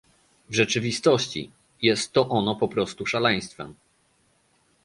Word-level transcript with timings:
W 0.49 0.55
rzeczywistości, 0.55 1.51
jest 1.81 2.13
to 2.13 2.29
ono 2.29 2.55
po 2.55 2.67
prostu 2.67 3.05
szaleństwem 3.05 3.75